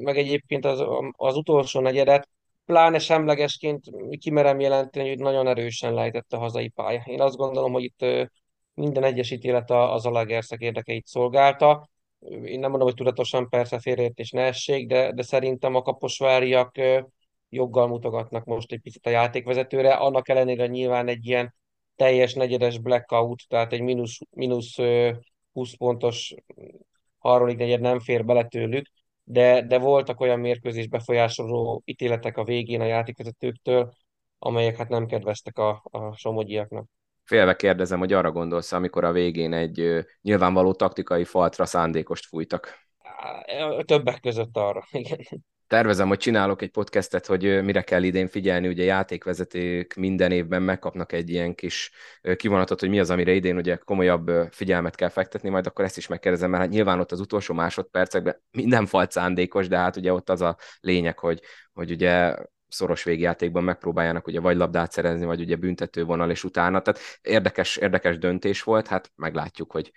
[0.00, 2.28] meg egyébként az, az utolsó negyedet,
[2.64, 3.84] pláne semlegesként
[4.18, 7.02] kimerem jelenteni, hogy nagyon erősen lejtett a hazai pálya.
[7.04, 8.30] Én azt gondolom, hogy itt
[8.74, 11.88] minden egyes ítélet az Alagerszek érdekeit szolgálta.
[12.28, 16.80] Én nem mondom, hogy tudatosan persze félreértés ne essék, de, de szerintem a kaposváriak
[17.48, 21.54] joggal mutogatnak most egy picit a játékvezetőre, annak ellenére nyilván egy ilyen
[21.96, 24.76] teljes negyedes blackout, tehát egy mínusz, mínusz
[25.52, 26.34] 20 pontos
[27.18, 28.86] harmadik negyed nem fér bele tőlük,
[29.24, 33.92] de, de voltak olyan mérkőzés befolyásoló ítéletek a végén a játékvezetőktől,
[34.38, 36.86] amelyek hát nem kedveztek a, a somogyiaknak.
[37.24, 42.82] Félve kérdezem, hogy arra gondolsz, amikor a végén egy nyilvánvaló taktikai faltra szándékost fújtak.
[43.84, 45.44] Többek között arra, igen.
[45.74, 51.12] Tervezem, hogy csinálok egy podcastet, hogy mire kell idén figyelni, ugye játékvezetők minden évben megkapnak
[51.12, 51.90] egy ilyen kis
[52.36, 56.06] kivonatot, hogy mi az, amire idén ugye komolyabb figyelmet kell fektetni, majd akkor ezt is
[56.06, 60.30] megkérdezem, mert hát nyilván ott az utolsó másodpercekben minden falt szándékos, de hát ugye ott
[60.30, 61.40] az a lényeg, hogy,
[61.72, 62.34] hogy ugye
[62.74, 66.80] szoros végjátékban megpróbáljanak ugye vagy labdát szerezni, vagy ugye büntetővonal és utána.
[66.80, 69.92] Tehát érdekes, érdekes döntés volt, hát meglátjuk, hogy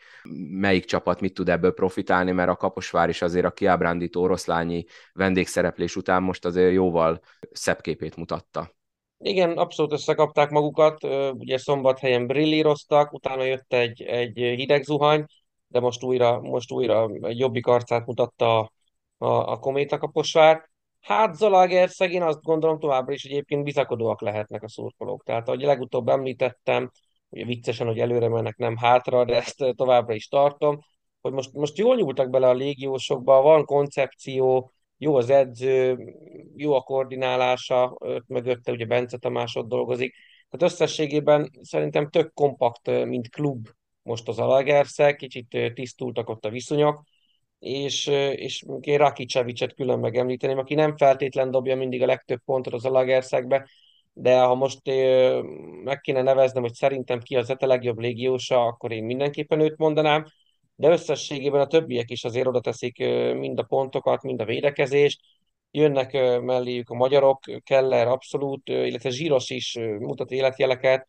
[0.49, 5.95] melyik csapat mit tud ebből profitálni, mert a Kaposvár is azért a kiábrándító oroszlányi vendégszereplés
[5.95, 7.19] után most azért jóval
[7.51, 8.75] szebb képét mutatta.
[9.19, 15.25] Igen, abszolút összekapták magukat, ugye szombathelyen brillíroztak, utána jött egy, egy hideg zuhany,
[15.67, 18.71] de most újra, most újra jobbik arcát mutatta a,
[19.17, 20.69] a, a Kométa Kaposvár
[21.07, 25.23] Hát Zalaegerszeg, én azt gondolom továbbra is egyébként bizakodóak lehetnek a szurkolók.
[25.23, 26.91] Tehát ahogy legutóbb említettem,
[27.29, 30.79] ugye viccesen, hogy előre mennek, nem hátra, de ezt továbbra is tartom,
[31.21, 35.97] hogy most, most jól nyúltak bele a légiósokba, van koncepció, jó az edző,
[36.55, 40.15] jó a koordinálása, mögötte ugye Bence Tamás ott dolgozik.
[40.49, 43.67] Tehát összességében szerintem tök kompakt, mint klub
[44.01, 47.03] most az Alagerszeg, kicsit tisztultak ott a viszonyok,
[47.59, 53.69] és, és Rakicevicet külön megemlíteném, aki nem feltétlen dobja mindig a legtöbb pontot az Alagerszegbe,
[54.13, 54.81] de ha most
[55.83, 60.25] meg kéne neveznem, hogy szerintem ki az a legjobb légiósa, akkor én mindenképpen őt mondanám,
[60.75, 62.97] de összességében a többiek is azért oda teszik
[63.33, 65.19] mind a pontokat, mind a védekezést,
[65.71, 71.07] jönnek melléjük a magyarok, Keller abszolút, illetve Zsíros is mutat életjeleket,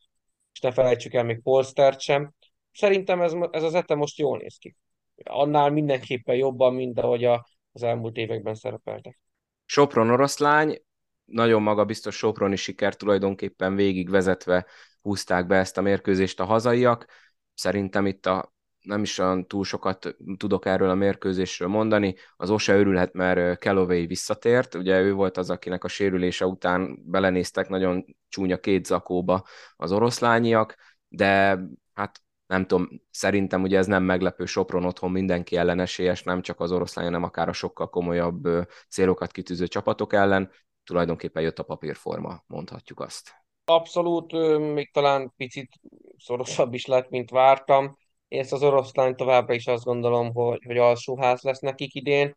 [0.53, 2.33] és ne felejtsük el még Polstert sem.
[2.73, 4.77] Szerintem ez, ez az ete most jól néz ki
[5.25, 9.21] annál mindenképpen jobban, mint ahogy a, az elmúlt években szerepeltek.
[9.65, 10.83] Sopron oroszlány,
[11.25, 14.67] nagyon maga biztos Soproni siker tulajdonképpen végigvezetve
[15.03, 17.07] húzták be ezt a mérkőzést a hazaiak.
[17.55, 22.15] Szerintem itt a nem is olyan túl sokat tudok erről a mérkőzésről mondani.
[22.37, 24.75] Az Ose örülhet, mert Kelloway visszatért.
[24.75, 29.45] Ugye ő volt az, akinek a sérülése után belenéztek nagyon csúnya két zakóba
[29.77, 30.77] az oroszlányiak,
[31.09, 31.59] de
[31.95, 36.61] hát nem tudom, szerintem ugye ez nem meglepő, Sopron otthon mindenki ellen esélyes, nem csak
[36.61, 38.49] az oroszlány, hanem akár a sokkal komolyabb
[38.89, 40.51] célokat kitűző csapatok ellen.
[40.85, 43.33] Tulajdonképpen jött a papírforma, mondhatjuk azt.
[43.65, 44.33] Abszolút,
[44.73, 45.73] még talán picit
[46.17, 47.97] szorosabb is lett, mint vártam.
[48.29, 52.37] Én ezt az oroszlány továbbra is azt gondolom, hogy, hogy alsóház lesz nekik idén,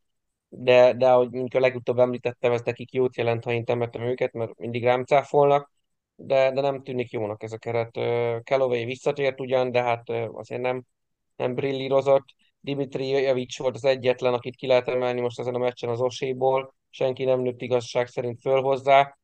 [0.50, 4.34] de, de ahogy mint a legutóbb említettem, ez nekik jót jelent, ha én temetem őket,
[4.34, 5.72] mert mindig rám cáfolnak
[6.26, 7.92] de, de nem tűnik jónak ez a keret.
[8.44, 10.84] Kelloway visszatért ugyan, de hát azért nem,
[11.36, 12.26] nem brillírozott.
[12.60, 16.74] Dimitri Javics volt az egyetlen, akit ki lehet emelni most ezen a meccsen az oséból.
[16.90, 19.18] Senki nem nőtt igazság szerint föl hozzá.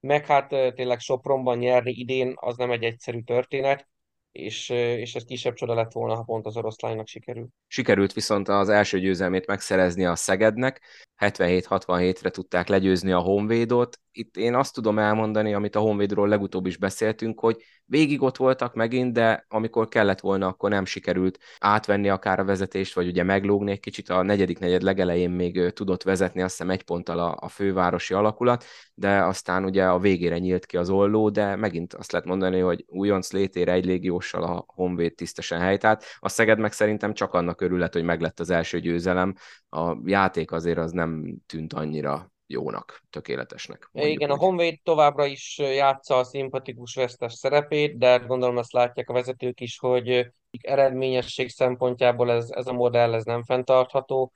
[0.00, 3.88] Meg hát tényleg Sopronban nyerni idén az nem egy egyszerű történet
[4.34, 7.50] és, és ez kisebb csoda lett volna, ha pont az oroszlánynak sikerült.
[7.66, 10.80] Sikerült viszont az első győzelmét megszerezni a Szegednek,
[11.18, 14.00] 77-67-re tudták legyőzni a Honvédot.
[14.12, 18.74] Itt én azt tudom elmondani, amit a Honvédról legutóbb is beszéltünk, hogy végig ott voltak
[18.74, 23.70] megint, de amikor kellett volna, akkor nem sikerült átvenni akár a vezetést, vagy ugye meglógni
[23.70, 24.08] egy kicsit.
[24.08, 28.64] A negyedik negyed legelején még tudott vezetni, azt hiszem egy ponttal a, a fővárosi alakulat,
[28.94, 32.84] de aztán ugye a végére nyílt ki az olló, de megint azt lehet mondani, hogy
[32.88, 36.04] újonc létére egy légióssal a Honvéd tisztesen helytált.
[36.18, 39.34] A Szeged meg szerintem csak annak örülhet, hogy meglett az első győzelem.
[39.68, 43.90] A játék azért az nem tűnt annyira jónak, tökéletesnek.
[43.92, 44.36] Igen, úgy.
[44.36, 49.60] a Honvéd továbbra is játsza a szimpatikus vesztes szerepét, de gondolom azt látják a vezetők
[49.60, 54.32] is, hogy eredményesség szempontjából ez, ez a modell ez nem fenntartható,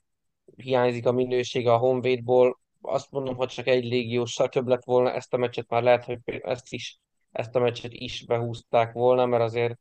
[0.57, 5.35] hiányzik a minősége a Honvédból, azt mondom, hogy csak egy légióssal több lett volna, ezt
[5.35, 6.99] a meccset már lehet, hogy ezt is,
[7.33, 9.79] ezt a meccset is behúzták volna, mert azért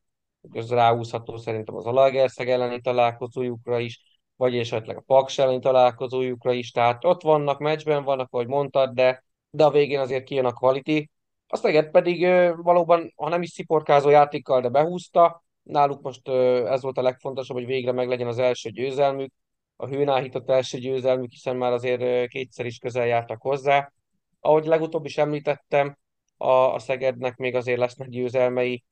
[0.53, 6.71] ez ráhúzható szerintem az Alagerszeg elleni találkozójukra is, vagy esetleg a Paks elleni találkozójukra is,
[6.71, 11.09] tehát ott vannak, meccsben vannak, ahogy mondtad, de, de a végén azért kijön a quality.
[11.47, 16.27] A Szeged pedig valóban, ha nem is sziporkázó játékkal, de behúzta, náluk most
[16.67, 19.33] ez volt a legfontosabb, hogy végre meglegyen az első győzelmük,
[19.75, 23.91] a hőn áhított első győzelmük, hiszen már azért kétszer is közel jártak hozzá.
[24.39, 25.97] Ahogy legutóbb is említettem,
[26.37, 28.83] a, a Szegednek még azért lesznek győzelmei,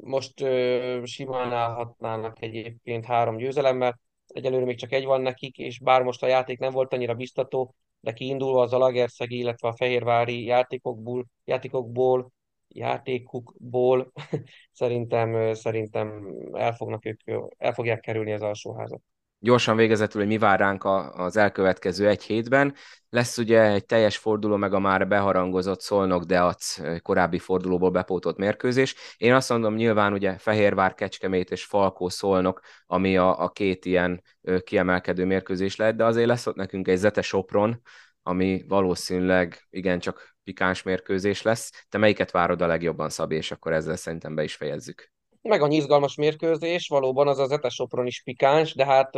[0.00, 4.00] most ö, simán állhatnának egyébként három győzelemmel,
[4.32, 7.74] egyelőre még csak egy van nekik, és bár most a játék nem volt annyira biztató,
[8.00, 12.32] de kiindulva az Alagerszegi, illetve a Fehérvári játékokból, játékokból,
[12.68, 14.12] játékukból
[14.72, 17.20] szerintem, szerintem el, fognak ők,
[17.58, 19.02] el fogják kerülni az alsóházat
[19.42, 22.74] gyorsan végezetül, hogy mi vár ránk az elkövetkező egy hétben.
[23.08, 28.94] Lesz ugye egy teljes forduló, meg a már beharangozott Szolnok Deac korábbi fordulóból bepótolt mérkőzés.
[29.16, 34.22] Én azt mondom, nyilván ugye Fehérvár, Kecskemét és Falkó Szolnok, ami a, a két ilyen
[34.64, 37.80] kiemelkedő mérkőzés lehet, de azért lesz ott nekünk egy Zete Sopron,
[38.22, 41.86] ami valószínűleg igencsak pikáns mérkőzés lesz.
[41.88, 45.12] Te melyiket várod a legjobban, Szabi, és akkor ezzel szerintem be is fejezzük.
[45.42, 49.14] Meg a izgalmas mérkőzés, valóban az az Etesopron is pikáns, de hát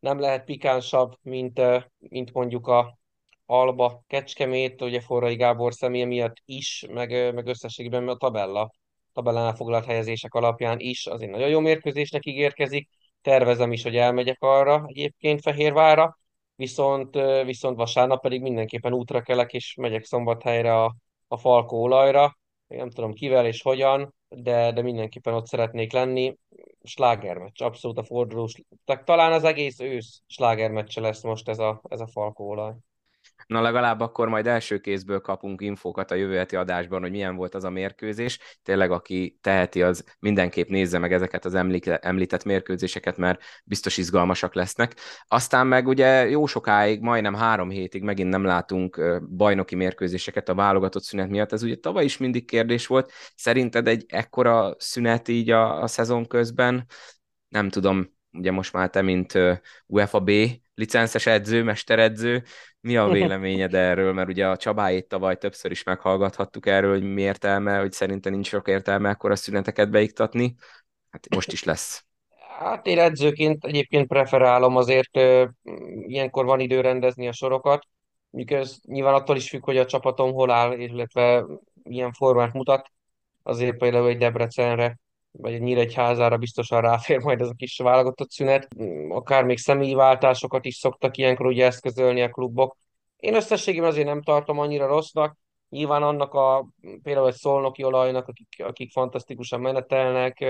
[0.00, 1.60] nem lehet pikánsabb, mint,
[1.98, 2.98] mint mondjuk a
[3.46, 8.70] Alba, Kecskemét, ugye Forrai Gábor személye miatt is, meg, meg összességben a tabella,
[9.12, 12.88] tabellánál foglalt helyezések alapján is, azért nagyon jó mérkőzésnek ígérkezik.
[13.20, 16.18] Tervezem is, hogy elmegyek arra egyébként Fehérvára,
[16.54, 20.94] viszont, viszont vasárnap pedig mindenképpen útra kelek, és megyek szombathelyre a,
[21.28, 22.38] a Falkó olajra.
[22.66, 26.36] Nem tudom kivel és hogyan, de, de mindenképpen ott szeretnék lenni.
[26.82, 28.54] Slágermeccs, abszolút a fordulós.
[29.04, 32.72] Talán az egész ősz slágermeccse lesz most ez a, ez a Falkó olaj.
[33.46, 37.54] Na legalább akkor majd első kézből kapunk infókat a jövő heti adásban, hogy milyen volt
[37.54, 38.38] az a mérkőzés.
[38.62, 41.54] Tényleg, aki teheti, az mindenképp nézze meg ezeket az
[42.00, 44.94] említett mérkőzéseket, mert biztos izgalmasak lesznek.
[45.26, 51.02] Aztán meg ugye jó sokáig, majdnem három hétig megint nem látunk bajnoki mérkőzéseket a válogatott
[51.02, 51.52] szünet miatt.
[51.52, 53.12] Ez ugye tavaly is mindig kérdés volt.
[53.36, 56.86] Szerinted egy ekkora szünet így a, a szezon közben?
[57.48, 59.38] Nem tudom, ugye most már te, mint
[59.86, 60.30] UEFA B
[60.74, 62.42] licences edző, mesteredző,
[62.80, 64.12] mi a véleményed erről?
[64.12, 68.48] Mert ugye a Csabáit tavaly többször is meghallgathattuk erről, hogy mi értelme, hogy szerintem nincs
[68.48, 70.54] sok értelme akkor a szüneteket beiktatni.
[71.10, 72.04] Hát most is lesz.
[72.58, 75.44] Hát én edzőként egyébként preferálom, azért ö,
[76.06, 77.86] ilyenkor van idő rendezni a sorokat.
[78.46, 81.44] Ez nyilván attól is függ, hogy a csapatom hol áll, illetve
[81.82, 82.90] milyen formát mutat.
[83.42, 84.98] Azért például egy Debrecenre
[85.32, 88.68] vagy egy Nyíregyházára biztosan ráfér majd ez a kis válogatott szünet.
[89.08, 92.76] Akár még személyi váltásokat is szoktak ilyenkor ugye eszközölni a klubok.
[93.16, 95.36] Én összességében azért nem tartom annyira rossznak.
[95.68, 96.66] Nyilván annak a
[97.02, 100.44] például egy szolnoki olajnak, akik, akik fantasztikusan menetelnek,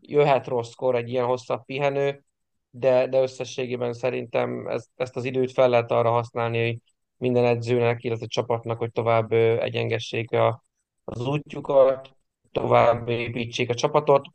[0.00, 2.24] jöhet rosszkor egy ilyen hosszabb pihenő,
[2.70, 6.78] de, de összességében szerintem ez, ezt az időt fel lehet arra használni, hogy
[7.16, 10.62] minden edzőnek, illetve csapatnak, hogy tovább egyengessék a,
[11.04, 12.17] az útjukat,
[12.52, 14.26] tovább építsék a csapatot,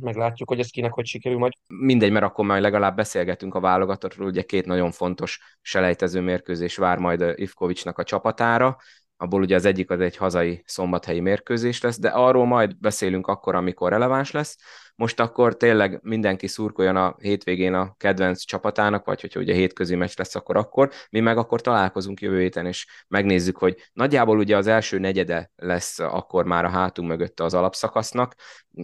[0.00, 1.52] meglátjuk, hogy ez kinek hogy sikerül majd.
[1.66, 6.98] Mindegy, mert akkor majd legalább beszélgetünk a válogatottról, ugye két nagyon fontos selejtező mérkőzés vár
[6.98, 8.76] majd Ivkovicsnak a csapatára,
[9.16, 13.54] abból ugye az egyik az egy hazai szombathelyi mérkőzés lesz, de arról majd beszélünk akkor,
[13.54, 14.58] amikor releváns lesz.
[14.96, 20.16] Most akkor tényleg mindenki szurkoljon a hétvégén a kedvenc csapatának, vagy hogyha ugye hétközi meccs
[20.16, 20.90] lesz, akkor akkor.
[21.10, 25.98] Mi meg akkor találkozunk jövő héten, és megnézzük, hogy nagyjából ugye az első negyede lesz
[25.98, 28.34] akkor már a hátunk mögött az alapszakasznak,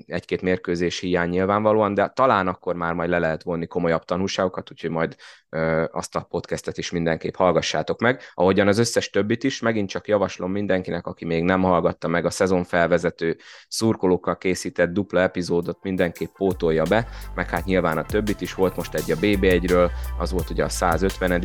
[0.07, 4.91] egy-két mérkőzés hiány nyilvánvalóan, de talán akkor már majd le lehet vonni komolyabb tanulságokat, úgyhogy
[4.91, 5.17] majd
[5.49, 8.21] ö, azt a podcastet is mindenképp hallgassátok meg.
[8.35, 12.31] Ahogyan az összes többit is, megint csak javaslom mindenkinek, aki még nem hallgatta meg a
[12.31, 13.37] szezon felvezető
[13.69, 18.95] szurkolókkal készített dupla epizódot, mindenképp pótolja be, meg hát nyilván a többit is volt most
[18.95, 21.41] egy a BB1-ről, az volt ugye a 150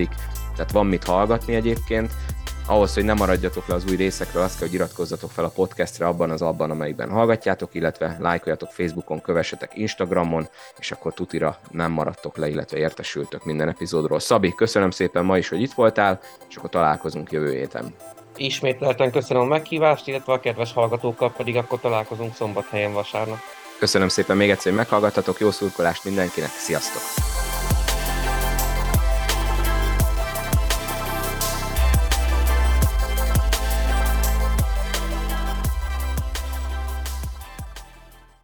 [0.55, 2.11] tehát van mit hallgatni egyébként,
[2.67, 6.07] ahhoz, hogy ne maradjatok le az új részekről, azt kell, hogy iratkozzatok fel a podcastre
[6.07, 12.37] abban az abban, amelyikben hallgatjátok, illetve lájkoljatok Facebookon, kövessetek Instagramon, és akkor tutira nem maradtok
[12.37, 14.19] le, illetve értesültök minden epizódról.
[14.19, 17.95] Szabi, köszönöm szépen ma is, hogy itt voltál, és akkor találkozunk jövő héten.
[18.37, 23.39] Ismételten köszönöm a meghívást, illetve a kedves hallgatókkal pedig akkor találkozunk szombathelyen vasárnap.
[23.79, 27.01] Köszönöm szépen még egyszer, hogy meghallgattatok, jó szurkolást mindenkinek, sziasztok!